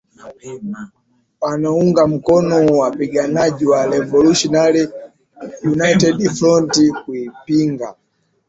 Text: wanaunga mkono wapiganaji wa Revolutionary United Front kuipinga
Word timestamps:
wanaunga 1.41 2.07
mkono 2.07 2.65
wapiganaji 2.79 3.65
wa 3.65 3.85
Revolutionary 3.85 4.89
United 5.63 6.29
Front 6.31 6.91
kuipinga 7.05 7.95